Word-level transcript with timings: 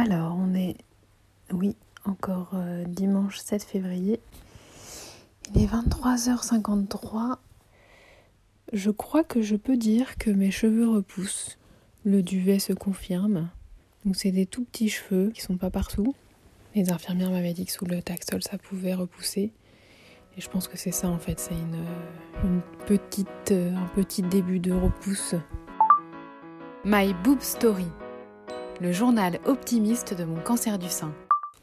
Alors, 0.00 0.36
on 0.38 0.54
est, 0.54 0.76
oui, 1.52 1.74
encore 2.04 2.50
euh, 2.54 2.84
dimanche 2.84 3.38
7 3.38 3.64
février. 3.64 4.20
Il 5.52 5.60
est 5.60 5.66
23h53. 5.66 7.38
Je 8.72 8.90
crois 8.92 9.24
que 9.24 9.42
je 9.42 9.56
peux 9.56 9.76
dire 9.76 10.16
que 10.16 10.30
mes 10.30 10.52
cheveux 10.52 10.88
repoussent. 10.88 11.58
Le 12.04 12.22
duvet 12.22 12.60
se 12.60 12.72
confirme. 12.72 13.50
Donc 14.04 14.14
c'est 14.14 14.30
des 14.30 14.46
tout 14.46 14.62
petits 14.62 14.88
cheveux 14.88 15.32
qui 15.34 15.40
sont 15.40 15.56
pas 15.56 15.70
partout. 15.70 16.14
Les 16.76 16.92
infirmières 16.92 17.32
m'avaient 17.32 17.52
dit 17.52 17.66
que 17.66 17.72
sous 17.72 17.84
le 17.84 18.00
taxol 18.00 18.44
ça 18.44 18.56
pouvait 18.56 18.94
repousser. 18.94 19.50
Et 20.36 20.40
je 20.40 20.48
pense 20.48 20.68
que 20.68 20.78
c'est 20.78 20.92
ça 20.92 21.08
en 21.08 21.18
fait, 21.18 21.40
c'est 21.40 21.54
une, 21.54 21.84
une 22.44 22.60
petite, 22.86 23.50
euh, 23.50 23.74
un 23.74 23.88
petit 23.96 24.22
début 24.22 24.60
de 24.60 24.72
repousse. 24.72 25.34
My 26.84 27.12
Boob 27.24 27.40
Story, 27.40 27.88
le 28.80 28.92
journal 28.92 29.40
optimiste 29.44 30.14
de 30.14 30.24
mon 30.24 30.40
cancer 30.40 30.78
du 30.78 30.88
sein. 30.88 31.12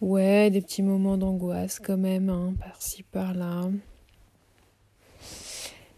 Ouais, 0.01 0.49
des 0.49 0.61
petits 0.61 0.83
moments 0.83 1.17
d'angoisse 1.17 1.79
quand 1.79 1.97
même, 1.97 2.29
hein, 2.29 2.53
par-ci 2.59 3.03
par-là. 3.03 3.69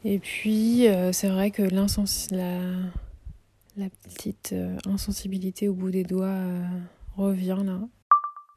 Et 0.05 0.20
puis, 0.20 0.88
euh, 0.88 1.12
c'est 1.12 1.30
vrai 1.30 1.49
que 1.49 1.63
la 1.63 1.85
petite 4.03 4.53
euh, 4.53 4.77
insensibilité 4.85 5.67
au 5.67 5.73
bout 5.73 5.90
des 5.90 6.03
doigts 6.03 6.27
euh, 6.27 6.63
revient 7.16 7.57
là. 7.65 7.79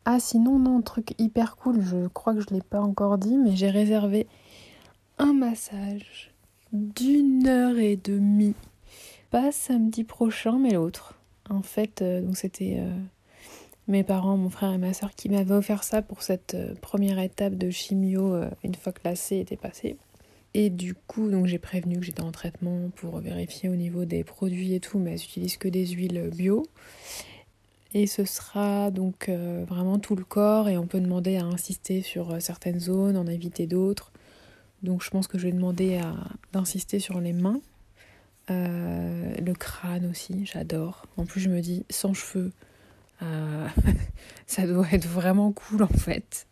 Ah, 0.04 0.20
sinon, 0.20 0.58
non, 0.58 0.82
truc 0.82 1.14
hyper 1.18 1.56
cool, 1.56 1.80
je 1.82 2.08
crois 2.08 2.34
que 2.34 2.40
je 2.40 2.46
ne 2.50 2.56
l'ai 2.56 2.64
pas 2.64 2.80
encore 2.80 3.16
dit, 3.16 3.36
mais 3.36 3.56
j'ai 3.56 3.70
réservé 3.70 4.26
un 5.18 5.32
massage 5.32 6.32
d'une 6.72 7.46
heure 7.46 7.78
et 7.78 7.96
demie. 7.96 8.54
Pas 9.30 9.50
samedi 9.50 10.04
prochain, 10.04 10.58
mais 10.58 10.72
l'autre. 10.72 11.19
En 11.50 11.62
fait, 11.62 12.00
euh, 12.00 12.22
c'était 12.34 12.76
euh, 12.78 12.88
mes 13.88 14.04
parents, 14.04 14.36
mon 14.36 14.50
frère 14.50 14.72
et 14.72 14.78
ma 14.78 14.94
soeur 14.94 15.10
qui 15.14 15.28
m'avaient 15.28 15.54
offert 15.54 15.82
ça 15.82 16.00
pour 16.00 16.22
cette 16.22 16.54
euh, 16.54 16.74
première 16.80 17.18
étape 17.18 17.54
de 17.54 17.70
chimio 17.70 18.40
une 18.62 18.76
fois 18.76 18.92
que 18.92 19.00
la 19.04 19.16
C 19.16 19.38
était 19.38 19.56
passée. 19.56 19.96
Et 20.54 20.70
du 20.70 20.94
coup, 20.94 21.28
donc 21.28 21.46
j'ai 21.46 21.58
prévenu 21.58 21.98
que 21.98 22.04
j'étais 22.04 22.22
en 22.22 22.32
traitement 22.32 22.90
pour 22.96 23.18
vérifier 23.18 23.68
au 23.68 23.76
niveau 23.76 24.04
des 24.04 24.24
produits 24.24 24.74
et 24.74 24.80
tout, 24.80 24.98
mais 24.98 25.10
elles 25.10 25.20
n'utilisent 25.20 25.56
que 25.56 25.68
des 25.68 25.86
huiles 25.88 26.30
bio. 26.34 26.66
Et 27.92 28.06
ce 28.06 28.24
sera 28.24 28.90
donc 28.92 29.28
vraiment 29.28 30.00
tout 30.00 30.16
le 30.16 30.24
corps 30.24 30.68
et 30.68 30.76
on 30.76 30.86
peut 30.86 31.00
demander 31.00 31.36
à 31.36 31.44
insister 31.44 32.02
sur 32.02 32.42
certaines 32.42 32.80
zones, 32.80 33.16
en 33.16 33.26
éviter 33.26 33.68
d'autres. 33.68 34.10
Donc 34.82 35.04
je 35.04 35.10
pense 35.10 35.28
que 35.28 35.38
je 35.38 35.46
vais 35.46 35.52
demander 35.52 36.00
d'insister 36.52 36.98
sur 36.98 37.20
les 37.20 37.32
mains, 37.32 37.60
Euh, 38.50 39.34
le 39.40 39.54
crâne 39.54 40.06
aussi, 40.10 40.44
j'adore. 40.44 41.06
En 41.16 41.24
plus 41.24 41.40
je 41.40 41.48
me 41.48 41.60
dis, 41.60 41.84
sans 41.88 42.14
cheveux, 42.14 42.52
euh, 43.22 43.68
ça 44.46 44.66
doit 44.66 44.88
être 44.92 45.06
vraiment 45.06 45.52
cool 45.52 45.82
en 45.82 45.88
fait. 45.88 46.46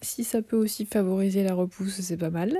Si 0.00 0.22
ça 0.22 0.42
peut 0.42 0.56
aussi 0.56 0.86
favoriser 0.86 1.42
la 1.42 1.54
repousse, 1.54 2.00
c'est 2.00 2.16
pas 2.16 2.30
mal. 2.30 2.56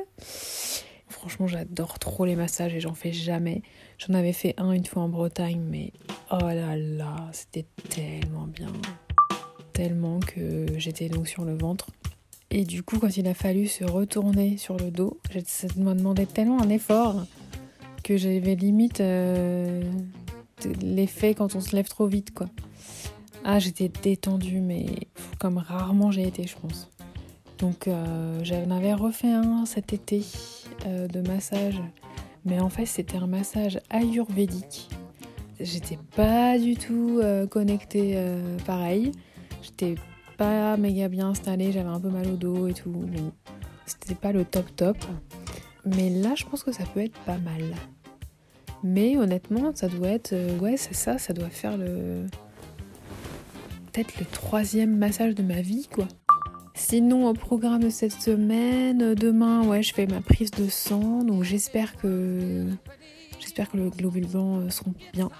Franchement, 1.08 1.46
j'adore 1.46 1.98
trop 1.98 2.24
les 2.24 2.36
massages 2.36 2.74
et 2.74 2.80
j'en 2.80 2.94
fais 2.94 3.12
jamais. 3.12 3.62
J'en 3.98 4.14
avais 4.14 4.32
fait 4.32 4.54
un 4.56 4.72
une 4.72 4.86
fois 4.86 5.02
en 5.02 5.08
Bretagne, 5.08 5.60
mais 5.60 5.92
oh 6.32 6.38
là 6.40 6.76
là, 6.76 7.16
c'était 7.32 7.66
tellement 7.90 8.46
bien. 8.46 8.72
Tellement 9.72 10.20
que 10.20 10.66
j'étais 10.78 11.08
donc 11.08 11.28
sur 11.28 11.44
le 11.44 11.56
ventre. 11.56 11.90
Et 12.50 12.64
du 12.64 12.82
coup, 12.82 12.98
quand 12.98 13.16
il 13.16 13.28
a 13.28 13.34
fallu 13.34 13.66
se 13.66 13.84
retourner 13.84 14.56
sur 14.56 14.76
le 14.76 14.90
dos, 14.90 15.18
ça 15.46 15.66
m'a 15.76 15.94
demandé 15.94 16.26
tellement 16.26 16.62
un 16.62 16.68
effort 16.68 17.26
que 18.04 18.18
j'avais 18.18 18.54
limite 18.54 19.00
euh, 19.00 19.82
l'effet 20.82 21.34
quand 21.34 21.56
on 21.56 21.60
se 21.60 21.74
lève 21.74 21.88
trop 21.88 22.06
vite, 22.06 22.32
quoi. 22.32 22.46
Ah, 23.44 23.58
j'étais 23.58 23.88
détendue, 23.88 24.60
mais 24.60 24.86
comme 25.40 25.58
rarement 25.58 26.10
j'ai 26.10 26.28
été, 26.28 26.46
je 26.46 26.56
pense. 26.56 26.90
Donc, 27.58 27.88
euh, 27.88 28.44
j'en 28.44 28.70
avais 28.70 28.94
refait 28.94 29.32
un 29.32 29.64
cet 29.64 29.92
été 29.92 30.22
euh, 30.86 31.08
de 31.08 31.26
massage, 31.26 31.80
mais 32.44 32.60
en 32.60 32.68
fait, 32.68 32.86
c'était 32.86 33.16
un 33.16 33.26
massage 33.26 33.80
ayurvédique. 33.90 34.88
J'étais 35.58 35.98
pas 36.14 36.58
du 36.58 36.76
tout 36.76 37.22
connectée 37.48 38.18
pareil. 38.66 39.12
J'étais 39.62 39.94
pas 40.36 40.76
méga 40.76 41.08
bien 41.08 41.28
installée, 41.28 41.70
j'avais 41.70 41.88
un 41.88 42.00
peu 42.00 42.10
mal 42.10 42.26
au 42.26 42.36
dos 42.36 42.66
et 42.66 42.74
tout. 42.74 42.92
C'était 43.86 44.16
pas 44.16 44.32
le 44.32 44.44
top 44.44 44.66
top. 44.74 44.96
Mais 45.84 46.10
là, 46.10 46.34
je 46.34 46.44
pense 46.44 46.64
que 46.64 46.72
ça 46.72 46.84
peut 46.92 47.00
être 47.00 47.18
pas 47.20 47.38
mal. 47.38 47.62
Mais 48.84 49.16
honnêtement, 49.16 49.72
ça 49.74 49.88
doit 49.88 50.08
être. 50.08 50.34
euh, 50.34 50.58
ouais, 50.58 50.76
c'est 50.76 50.94
ça, 50.94 51.16
ça 51.16 51.32
doit 51.32 51.48
faire 51.48 51.78
le. 51.78 52.26
Peut-être 53.90 54.18
le 54.20 54.26
troisième 54.26 54.94
massage 54.98 55.34
de 55.34 55.42
ma 55.42 55.62
vie, 55.62 55.88
quoi. 55.90 56.06
Sinon, 56.74 57.28
au 57.28 57.32
programme 57.32 57.82
de 57.82 57.88
cette 57.88 58.12
semaine, 58.12 59.00
euh, 59.00 59.14
demain, 59.14 59.66
ouais, 59.66 59.82
je 59.82 59.94
fais 59.94 60.06
ma 60.06 60.20
prise 60.20 60.50
de 60.50 60.68
sang. 60.68 61.24
Donc 61.24 61.44
j'espère 61.44 61.96
que. 61.96 62.66
J'espère 63.40 63.70
que 63.70 63.78
le 63.78 63.88
globule 63.88 64.26
blanc 64.26 64.58
euh, 64.58 64.68
seront 64.68 64.94
bien. 65.14 65.30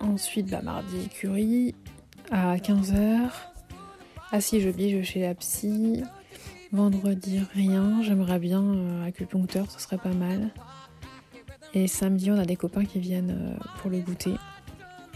Ensuite, 0.00 0.50
bah, 0.50 0.62
mardi, 0.62 1.08
curie 1.08 1.76
à 2.32 2.56
15h. 2.56 3.30
Ah 4.32 4.40
si, 4.40 4.60
je 4.60 4.70
bige 4.70 5.06
chez 5.06 5.20
la 5.20 5.36
psy. 5.36 6.02
Vendredi, 6.72 7.42
rien. 7.54 8.02
J'aimerais 8.02 8.40
bien 8.40 9.04
acupuncteur, 9.06 9.70
ce 9.70 9.78
serait 9.78 9.98
pas 9.98 10.14
mal. 10.14 10.50
Et 11.74 11.86
samedi, 11.88 12.30
on 12.30 12.38
a 12.38 12.44
des 12.44 12.56
copains 12.56 12.84
qui 12.84 12.98
viennent 12.98 13.30
euh, 13.30 13.64
pour 13.78 13.90
le 13.90 14.00
goûter. 14.00 14.34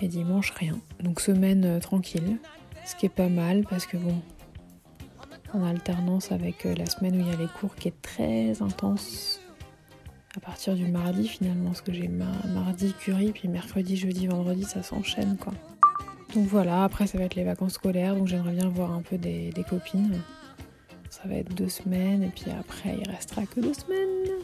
Et 0.01 0.09
dimanche, 0.09 0.51
rien. 0.53 0.79
Donc 1.03 1.21
semaine 1.21 1.65
euh, 1.65 1.81
tranquille. 1.81 2.39
Ce 2.85 2.95
qui 2.95 3.07
est 3.07 3.11
pas 3.11 3.29
mal 3.29 3.65
parce 3.69 3.87
que 3.87 3.97
bon, 3.97 4.15
en 5.53 5.65
alternance 5.65 6.33
avec 6.33 6.67
euh, 6.67 6.75
la 6.75 6.87
semaine 6.87 7.17
où 7.17 7.21
il 7.21 7.27
y 7.27 7.33
a 7.33 7.37
les 7.37 7.49
cours 7.49 7.75
qui 7.75 7.89
est 7.89 8.03
très 8.03 8.63
intense. 8.63 9.41
À 10.37 10.41
partir 10.41 10.75
du 10.75 10.87
mardi 10.87 11.27
finalement, 11.27 11.71
parce 11.71 11.81
que 11.81 11.93
j'ai 11.93 12.09
ma- 12.09 12.47
mardi 12.53 12.93
curie, 12.93 13.33
puis 13.33 13.49
mercredi, 13.49 13.97
jeudi, 13.97 14.27
vendredi, 14.27 14.65
ça 14.65 14.83
s'enchaîne 14.83 15.37
quoi. 15.39 15.55
Donc 16.35 16.47
voilà, 16.47 16.85
après 16.85 17.07
ça 17.07 17.17
va 17.17 17.25
être 17.25 17.37
les 17.37 17.45
vacances 17.45 17.73
scolaires, 17.75 18.15
donc 18.15 18.27
j'aimerais 18.27 18.53
bien 18.53 18.69
voir 18.69 18.93
un 18.93 19.01
peu 19.01 19.17
des, 19.17 19.51
des 19.51 19.65
copines. 19.65 20.21
Ça 21.09 21.23
va 21.25 21.37
être 21.37 21.55
deux 21.55 21.71
semaines, 21.71 22.23
et 22.23 22.29
puis 22.29 22.51
après 22.51 22.99
il 23.03 23.11
restera 23.11 23.47
que 23.47 23.61
deux 23.61 23.73
semaines. 23.73 24.43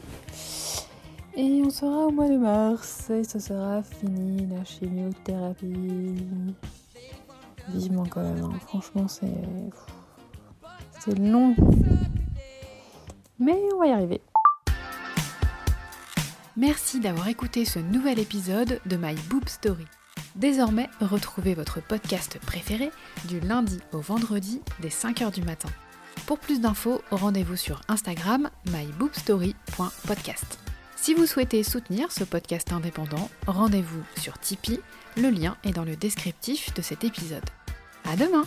Et 1.35 1.63
on 1.65 1.69
sera 1.71 2.07
au 2.07 2.11
mois 2.11 2.29
de 2.29 2.37
mars, 2.37 3.09
et 3.09 3.23
ce 3.23 3.39
sera 3.39 3.81
fini 3.81 4.45
la 4.47 4.63
chimiothérapie. 4.63 6.27
Vivement 7.69 8.05
quand 8.05 8.21
même, 8.21 8.43
hein. 8.43 8.59
franchement 8.67 9.07
c'est... 9.07 9.33
C'est 10.99 11.17
long. 11.17 11.55
Mais 13.39 13.59
on 13.73 13.79
va 13.79 13.87
y 13.87 13.91
arriver. 13.91 14.21
Merci 16.55 16.99
d'avoir 16.99 17.27
écouté 17.29 17.65
ce 17.65 17.79
nouvel 17.79 18.19
épisode 18.19 18.79
de 18.85 18.95
My 18.95 19.15
Boob 19.29 19.49
Story. 19.49 19.85
Désormais, 20.35 20.87
retrouvez 21.01 21.55
votre 21.55 21.81
podcast 21.81 22.39
préféré 22.45 22.91
du 23.27 23.39
lundi 23.39 23.79
au 23.91 23.99
vendredi 23.99 24.61
dès 24.81 24.89
5h 24.89 25.33
du 25.33 25.41
matin. 25.41 25.69
Pour 26.27 26.37
plus 26.39 26.61
d'infos, 26.61 27.01
rendez-vous 27.11 27.57
sur 27.57 27.81
Instagram 27.89 28.49
myboobstory.podcast. 28.67 30.62
Si 30.95 31.13
vous 31.13 31.25
souhaitez 31.25 31.63
soutenir 31.63 32.11
ce 32.11 32.23
podcast 32.23 32.71
indépendant, 32.71 33.29
rendez-vous 33.45 34.03
sur 34.17 34.37
Tipeee, 34.39 34.79
le 35.17 35.29
lien 35.29 35.57
est 35.63 35.73
dans 35.73 35.83
le 35.83 35.95
descriptif 35.95 36.73
de 36.73 36.81
cet 36.81 37.03
épisode. 37.03 37.43
À 38.05 38.15
demain 38.15 38.45